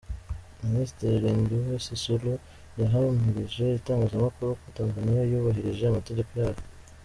[0.65, 2.33] Ministiri Lindiwe Sisulu
[2.81, 6.63] yahamirije itangazamakuru ko Tanzania yubahirije amategeko yayo.